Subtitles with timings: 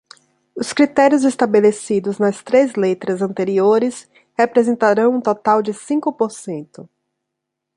[0.55, 6.89] Os critérios estabelecidos nas três letras anteriores representarão um total de cinco por cento.